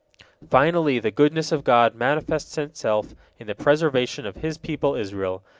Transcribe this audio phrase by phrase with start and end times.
[0.49, 5.43] Finally, the goodness of God manifests itself in the preservation of His people Israel.